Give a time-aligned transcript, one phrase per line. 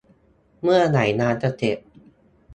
[0.63, 1.77] เมื่อไรงานจะเสร็จ